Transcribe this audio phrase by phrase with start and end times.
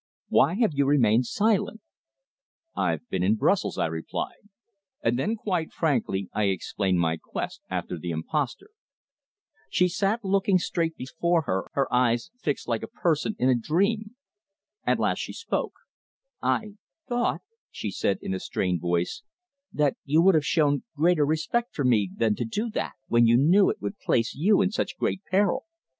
[0.29, 1.79] Why have you remained silent?"
[2.75, 4.49] "I've been in Brussels," I replied,
[5.03, 8.71] and then, quite frankly, I explained my quest after the impostor.
[9.69, 14.15] She sat looking straight before her, her eyes fixed like a person, in a dream.
[14.85, 15.73] At last she spoke:
[16.41, 16.77] "I
[17.07, 19.21] thought," she said in a strained voice,
[19.71, 23.37] "that you would have shown greater respect for me than to do that when you
[23.37, 25.65] knew it would place you in such great peril!"